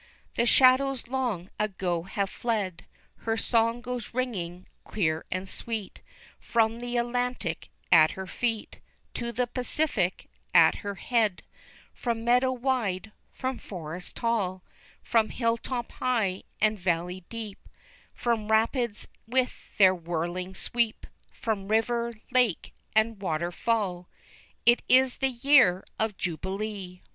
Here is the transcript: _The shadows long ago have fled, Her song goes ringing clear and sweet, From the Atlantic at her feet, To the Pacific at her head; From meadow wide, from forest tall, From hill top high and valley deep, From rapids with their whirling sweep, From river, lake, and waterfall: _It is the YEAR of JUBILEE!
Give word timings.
_The 0.35 0.47
shadows 0.47 1.07
long 1.07 1.51
ago 1.59 2.01
have 2.01 2.27
fled, 2.31 2.87
Her 3.17 3.37
song 3.37 3.81
goes 3.81 4.15
ringing 4.15 4.65
clear 4.83 5.25
and 5.29 5.47
sweet, 5.47 6.01
From 6.39 6.79
the 6.79 6.97
Atlantic 6.97 7.69
at 7.91 8.13
her 8.17 8.25
feet, 8.25 8.79
To 9.13 9.31
the 9.31 9.45
Pacific 9.45 10.27
at 10.55 10.77
her 10.77 10.95
head; 10.95 11.43
From 11.93 12.23
meadow 12.25 12.51
wide, 12.51 13.11
from 13.31 13.59
forest 13.59 14.15
tall, 14.15 14.63
From 15.03 15.29
hill 15.29 15.55
top 15.57 15.91
high 15.91 16.45
and 16.59 16.79
valley 16.79 17.23
deep, 17.29 17.69
From 18.15 18.47
rapids 18.51 19.07
with 19.27 19.53
their 19.77 19.93
whirling 19.93 20.55
sweep, 20.55 21.05
From 21.29 21.67
river, 21.67 22.15
lake, 22.31 22.73
and 22.95 23.21
waterfall: 23.21 24.09
_It 24.65 24.79
is 24.89 25.17
the 25.17 25.29
YEAR 25.29 25.83
of 25.99 26.17
JUBILEE! 26.17 27.03